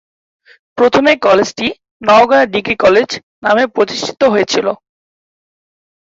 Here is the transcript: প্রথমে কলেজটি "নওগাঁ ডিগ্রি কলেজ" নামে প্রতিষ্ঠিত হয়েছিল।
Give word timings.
প্রথমে 0.77 1.11
কলেজটি 1.25 1.67
"নওগাঁ 2.01 2.43
ডিগ্রি 2.53 2.75
কলেজ" 2.75 3.09
নামে 3.43 3.63
প্রতিষ্ঠিত 3.75 4.21
হয়েছিল। 4.33 4.67